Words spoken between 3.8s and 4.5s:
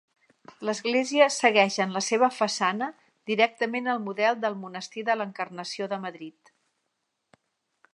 el model